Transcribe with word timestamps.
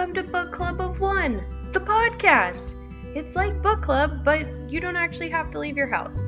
Welcome 0.00 0.14
to 0.14 0.22
Book 0.22 0.50
Club 0.50 0.80
of 0.80 0.98
One, 0.98 1.44
the 1.72 1.78
podcast. 1.78 2.72
It's 3.14 3.36
like 3.36 3.60
book 3.60 3.82
club, 3.82 4.24
but 4.24 4.46
you 4.66 4.80
don't 4.80 4.96
actually 4.96 5.28
have 5.28 5.50
to 5.50 5.58
leave 5.58 5.76
your 5.76 5.88
house 5.88 6.26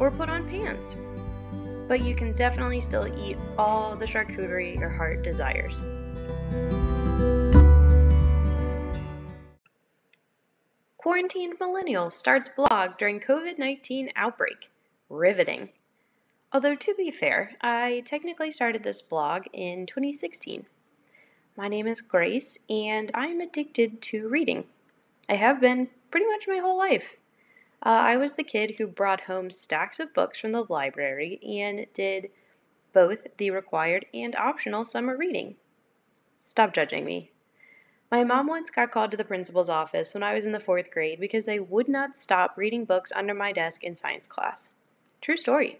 or 0.00 0.10
put 0.10 0.28
on 0.28 0.44
pants. 0.48 0.98
But 1.86 2.00
you 2.00 2.16
can 2.16 2.32
definitely 2.32 2.80
still 2.80 3.06
eat 3.24 3.36
all 3.56 3.94
the 3.94 4.06
charcuterie 4.06 4.76
your 4.76 4.88
heart 4.88 5.22
desires. 5.22 5.84
Quarantined 10.96 11.60
Millennial 11.60 12.10
starts 12.10 12.48
blog 12.48 12.98
during 12.98 13.20
COVID 13.20 13.56
19 13.56 14.10
outbreak. 14.16 14.72
Riveting. 15.08 15.68
Although, 16.52 16.74
to 16.74 16.94
be 16.96 17.12
fair, 17.12 17.52
I 17.60 18.02
technically 18.04 18.50
started 18.50 18.82
this 18.82 19.00
blog 19.00 19.44
in 19.52 19.86
2016. 19.86 20.66
My 21.58 21.68
name 21.68 21.86
is 21.86 22.02
Grace, 22.02 22.58
and 22.68 23.10
I 23.14 23.28
am 23.28 23.40
addicted 23.40 24.02
to 24.02 24.28
reading. 24.28 24.64
I 25.26 25.36
have 25.36 25.58
been 25.58 25.88
pretty 26.10 26.26
much 26.26 26.46
my 26.46 26.58
whole 26.58 26.76
life. 26.76 27.16
Uh, 27.82 27.88
I 27.88 28.18
was 28.18 28.34
the 28.34 28.44
kid 28.44 28.74
who 28.76 28.86
brought 28.86 29.22
home 29.22 29.50
stacks 29.50 29.98
of 29.98 30.12
books 30.12 30.38
from 30.38 30.52
the 30.52 30.66
library 30.68 31.40
and 31.42 31.86
did 31.94 32.28
both 32.92 33.26
the 33.38 33.50
required 33.50 34.04
and 34.12 34.36
optional 34.36 34.84
summer 34.84 35.16
reading. 35.16 35.56
Stop 36.38 36.74
judging 36.74 37.06
me. 37.06 37.30
My 38.10 38.22
mom 38.22 38.48
once 38.48 38.68
got 38.68 38.90
called 38.90 39.12
to 39.12 39.16
the 39.16 39.24
principal's 39.24 39.70
office 39.70 40.12
when 40.12 40.22
I 40.22 40.34
was 40.34 40.44
in 40.44 40.52
the 40.52 40.60
fourth 40.60 40.90
grade 40.90 41.18
because 41.18 41.48
I 41.48 41.58
would 41.58 41.88
not 41.88 42.18
stop 42.18 42.58
reading 42.58 42.84
books 42.84 43.12
under 43.16 43.32
my 43.32 43.52
desk 43.52 43.82
in 43.82 43.94
science 43.94 44.26
class. 44.26 44.68
True 45.22 45.38
story. 45.38 45.78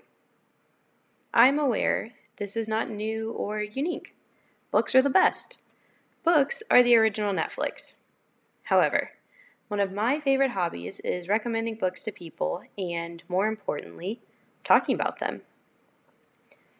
I'm 1.35 1.59
aware 1.59 2.13
this 2.39 2.57
is 2.57 2.67
not 2.67 2.89
new 2.89 3.31
or 3.33 3.61
unique. 3.61 4.15
Books 4.71 4.95
are 4.95 5.03
the 5.03 5.11
best. 5.11 5.59
Books 6.27 6.61
are 6.73 6.83
the 6.83 6.97
original 6.97 7.33
Netflix. 7.33 7.95
However, 8.65 9.11
one 9.69 9.79
of 9.79 9.93
my 9.93 10.19
favorite 10.19 10.51
hobbies 10.51 10.99
is 10.99 11.29
recommending 11.29 11.77
books 11.77 12.03
to 12.03 12.11
people 12.11 12.65
and, 12.77 13.23
more 13.29 13.47
importantly, 13.47 14.19
talking 14.65 14.97
about 14.97 15.21
them. 15.21 15.43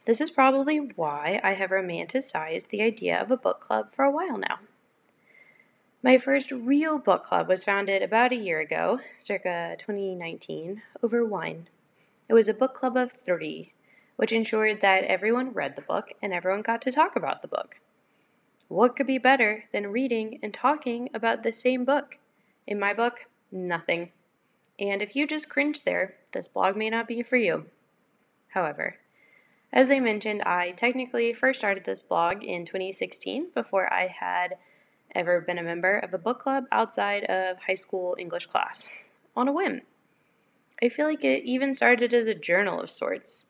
This 0.05 0.21
is 0.21 0.33
probably 0.33 0.79
why 0.79 1.39
I 1.45 1.53
have 1.53 1.71
romanticized 1.71 2.71
the 2.71 2.83
idea 2.83 3.23
of 3.23 3.31
a 3.31 3.37
book 3.37 3.61
club 3.61 3.89
for 3.89 4.05
a 4.05 4.11
while 4.11 4.37
now. 4.37 4.59
My 6.03 6.19
first 6.19 6.51
real 6.51 6.99
book 6.99 7.23
club 7.23 7.47
was 7.47 7.63
founded 7.63 8.03
about 8.03 8.33
a 8.33 8.37
year 8.37 8.59
ago, 8.59 8.99
circa 9.17 9.77
2019, 9.79 10.83
over 11.05 11.25
wine. 11.25 11.69
It 12.29 12.35
was 12.35 12.49
a 12.49 12.53
book 12.53 12.75
club 12.75 12.97
of 12.97 13.13
30, 13.13 13.75
which 14.17 14.33
ensured 14.33 14.81
that 14.81 15.05
everyone 15.05 15.53
read 15.53 15.77
the 15.77 15.83
book 15.83 16.11
and 16.21 16.33
everyone 16.33 16.63
got 16.63 16.83
to 16.83 16.91
talk 16.91 17.15
about 17.15 17.43
the 17.43 17.49
book. 17.49 17.79
What 18.69 18.97
could 18.97 19.07
be 19.07 19.19
better 19.19 19.65
than 19.73 19.93
reading 19.93 20.41
and 20.43 20.53
talking 20.53 21.09
about 21.15 21.43
the 21.45 21.53
same 21.53 21.85
book? 21.85 22.19
In 22.67 22.81
my 22.81 22.93
book, 22.93 23.27
nothing. 23.53 24.11
And 24.79 25.01
if 25.01 25.15
you 25.15 25.27
just 25.27 25.49
cringe 25.49 25.83
there, 25.83 26.17
this 26.33 26.49
blog 26.49 26.77
may 26.77 26.91
not 26.91 27.07
be 27.07 27.23
for 27.23 27.37
you. 27.37 27.67
However, 28.49 28.97
as 29.73 29.91
I 29.93 30.01
mentioned, 30.01 30.43
I 30.43 30.73
technically 30.73 31.33
first 31.33 31.61
started 31.61 31.85
this 31.85 32.03
blog 32.03 32.43
in 32.43 32.65
2016 32.65 33.51
before 33.55 33.93
I 33.93 34.09
had 34.09 34.57
ever 35.15 35.41
been 35.41 35.59
a 35.59 35.63
member 35.63 35.97
of 35.97 36.13
a 36.13 36.19
book 36.19 36.41
club 36.41 36.65
outside 36.73 37.23
of 37.25 37.59
high 37.67 37.75
school 37.75 38.17
English 38.19 38.47
class 38.47 38.89
on 39.37 39.47
a 39.47 39.53
whim. 39.53 39.83
I 40.83 40.89
feel 40.89 41.07
like 41.07 41.25
it 41.25 41.45
even 41.45 41.73
started 41.73 42.13
as 42.13 42.27
a 42.27 42.35
journal 42.35 42.81
of 42.81 42.91
sorts. 42.91 43.47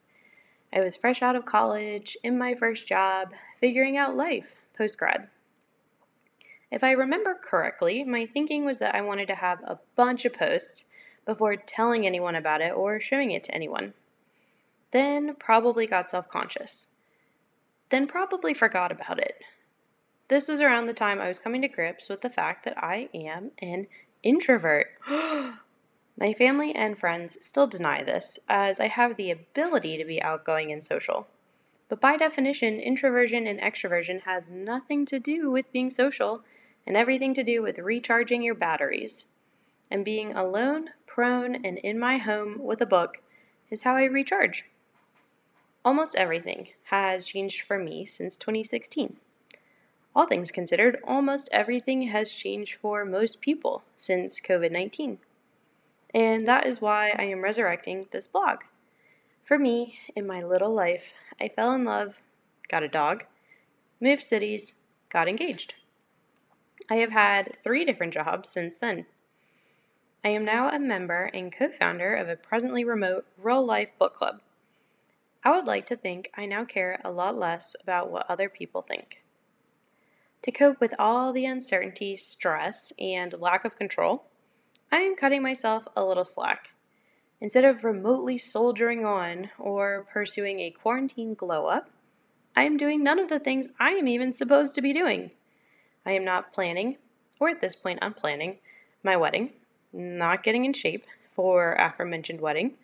I 0.73 0.81
was 0.81 0.97
fresh 0.97 1.23
out 1.23 1.37
of 1.37 1.47
college, 1.47 2.19
in 2.23 2.39
my 2.39 2.55
first 2.55 2.87
job, 2.87 3.33
figuring 3.57 3.97
out 3.97 4.17
life, 4.17 4.57
post 4.77 4.99
grad. 4.99 5.29
If 6.71 6.83
I 6.83 6.91
remember 6.91 7.35
correctly, 7.35 8.05
my 8.05 8.27
thinking 8.27 8.65
was 8.65 8.79
that 8.79 8.95
I 8.95 9.01
wanted 9.01 9.29
to 9.29 9.37
have 9.37 9.61
a 9.63 9.79
bunch 9.95 10.25
of 10.25 10.33
posts 10.33 10.87
before 11.25 11.57
telling 11.57 12.07
anyone 12.07 12.35
about 12.35 12.61
it 12.61 12.73
or 12.73 13.01
showing 13.01 13.31
it 13.31 13.45
to 13.45 13.55
anyone. 13.55 13.95
Then 14.91 15.35
probably 15.35 15.87
got 15.87 16.11
self 16.11 16.29
conscious. 16.29 16.89
Then 17.89 18.07
probably 18.07 18.55
forgot 18.55 18.91
about 18.91 19.19
it. 19.19 19.41
This 20.29 20.49
was 20.49 20.61
around 20.61 20.87
the 20.87 20.95
time 20.95 21.21
I 21.21 21.29
was 21.29 21.39
coming 21.39 21.63
to 21.63 21.69
grips 21.69 22.09
with 22.09 22.21
the 22.21 22.31
fact 22.31 22.65
that 22.65 22.83
I 22.83 23.09
am 23.15 23.53
an 23.61 23.87
introvert. 24.23 24.89
My 26.19 26.33
family 26.33 26.75
and 26.75 26.99
friends 26.99 27.37
still 27.45 27.67
deny 27.67 28.03
this, 28.03 28.39
as 28.49 28.81
I 28.81 28.89
have 28.89 29.17
the 29.17 29.31
ability 29.31 29.99
to 29.99 30.05
be 30.05 30.23
outgoing 30.23 30.73
and 30.73 30.83
social. 30.83 31.29
But 31.89 32.01
by 32.01 32.17
definition, 32.17 32.81
introversion 32.81 33.47
and 33.47 33.61
extroversion 33.61 34.23
has 34.23 34.51
nothing 34.51 35.07
to 35.07 35.21
do 35.21 35.51
with 35.51 35.73
being 35.73 35.91
social 35.91 36.43
and 36.87 36.97
everything 36.97 37.35
to 37.35 37.45
do 37.45 37.63
with 37.63 37.79
recharging 37.79 38.43
your 38.43 38.55
batteries. 38.55 39.27
And 39.91 40.05
being 40.05 40.33
alone, 40.33 40.91
prone, 41.07 41.65
and 41.65 41.79
in 41.79 41.99
my 41.99 42.19
home 42.19 42.59
with 42.59 42.81
a 42.81 42.87
book 42.87 43.19
is 43.71 43.83
how 43.83 43.97
I 43.97 44.05
recharge. 44.05 44.65
Almost 45.85 46.17
everything 46.17 46.69
has 46.85 47.25
changed 47.25 47.63
for 47.63 47.79
me 47.79 48.05
since 48.05 48.37
2016. 48.37 49.17
All 50.17 50.27
things 50.27 50.51
considered, 50.51 50.99
almost 51.07 51.49
everything 51.53 52.03
has 52.03 52.35
changed 52.35 52.75
for 52.75 53.05
most 53.05 53.41
people 53.41 53.85
since 53.95 54.41
COVID 54.41 54.73
19. 54.73 55.19
And 56.13 56.49
that 56.49 56.67
is 56.67 56.81
why 56.81 57.15
I 57.17 57.25
am 57.25 57.43
resurrecting 57.43 58.07
this 58.11 58.27
blog. 58.27 58.63
For 59.47 59.61
me, 59.61 60.01
in 60.17 60.27
my 60.27 60.43
little 60.43 60.75
life, 60.75 61.15
I 61.41 61.47
fell 61.47 61.73
in 61.73 61.85
love, 61.85 62.21
got 62.69 62.83
a 62.83 62.89
dog, 62.89 63.27
moved 64.01 64.25
cities, 64.25 64.75
got 65.09 65.29
engaged. 65.29 65.75
I 66.91 66.97
have 66.97 67.13
had 67.13 67.57
three 67.63 67.85
different 67.85 68.13
jobs 68.13 68.49
since 68.49 68.77
then. 68.77 69.07
I 70.25 70.31
am 70.31 70.45
now 70.45 70.69
a 70.69 70.81
member 70.81 71.31
and 71.33 71.57
co 71.57 71.69
founder 71.69 72.13
of 72.17 72.29
a 72.29 72.35
presently 72.35 72.83
remote 72.83 73.25
real 73.39 73.65
life 73.65 73.97
book 73.97 74.15
club. 74.15 74.41
I 75.45 75.55
would 75.55 75.69
like 75.69 75.87
to 75.87 75.97
think 75.97 76.29
I 76.37 76.45
now 76.45 76.65
care 76.65 77.01
a 77.05 77.13
lot 77.13 77.39
less 77.39 77.77
about 77.81 78.11
what 78.11 78.29
other 78.29 78.49
people 78.49 78.83
think. 78.83 79.23
To 80.43 80.51
cope 80.51 80.81
with 80.81 80.95
all 80.99 81.33
the 81.33 81.47
uncertainty, 81.47 82.17
stress, 82.17 82.93
and 82.99 83.33
lack 83.39 83.65
of 83.65 83.77
control, 83.77 84.25
I 84.91 85.03
am 85.03 85.15
cutting 85.15 85.43
myself 85.43 85.87
a 85.95 86.05
little 86.05 86.25
slack. 86.25 86.71
Instead 87.41 87.65
of 87.65 87.85
remotely 87.85 88.39
soldiering 88.39 89.05
on 89.05 89.51
or 89.59 90.07
pursuing 90.11 90.61
a 90.61 90.71
quarantine 90.71 91.35
glow 91.35 91.67
up, 91.67 91.91
I 92.57 92.63
am 92.63 92.79
doing 92.79 93.03
none 93.03 93.19
of 93.19 93.29
the 93.29 93.39
things 93.39 93.69
I 93.79 93.91
am 93.91 94.09
even 94.09 94.33
supposed 94.33 94.75
to 94.75 94.83
be 94.83 94.95
doing. 94.95 95.31
I 96.07 96.13
am 96.13 96.25
not 96.25 96.53
planning, 96.53 96.97
or 97.39 97.51
at 97.51 97.61
this 97.61 97.75
point, 97.75 97.99
I'm 98.01 98.15
planning, 98.15 98.59
my 99.03 99.17
wedding, 99.17 99.53
not 99.93 100.43
getting 100.43 100.65
in 100.65 100.73
shape 100.73 101.05
for 101.29 101.75
aforementioned 101.75 102.41
wedding, 102.41 102.75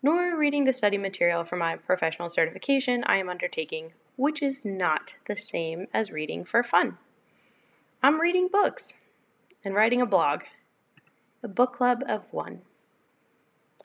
nor 0.00 0.36
reading 0.36 0.62
the 0.62 0.72
study 0.72 0.96
material 0.96 1.44
for 1.44 1.56
my 1.56 1.74
professional 1.74 2.28
certification 2.28 3.02
I 3.06 3.16
am 3.16 3.28
undertaking, 3.28 3.92
which 4.14 4.40
is 4.40 4.64
not 4.64 5.14
the 5.26 5.34
same 5.34 5.88
as 5.92 6.12
reading 6.12 6.44
for 6.44 6.62
fun. 6.62 6.98
I'm 8.00 8.20
reading 8.20 8.48
books 8.50 8.94
and 9.64 9.74
writing 9.74 10.00
a 10.00 10.06
blog, 10.06 10.44
a 11.42 11.48
book 11.48 11.72
club 11.72 12.04
of 12.06 12.32
one. 12.32 12.62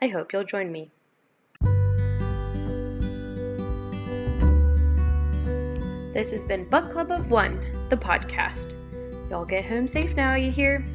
I 0.03 0.07
hope 0.09 0.33
you'll 0.33 0.43
join 0.43 0.69
me. 0.69 0.91
This 6.11 6.31
has 6.31 6.43
been 6.43 6.67
Book 6.69 6.91
Club 6.91 7.09
of 7.09 7.31
One, 7.31 7.87
the 7.87 7.95
podcast. 7.95 8.75
Y'all 9.29 9.45
get 9.45 9.63
home 9.63 9.87
safe 9.87 10.13
now, 10.17 10.35
you 10.35 10.51
hear? 10.51 10.85